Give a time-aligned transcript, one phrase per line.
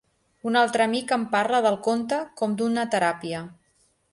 [0.51, 3.47] Un altre amic em parla del conte com d'una teràpia.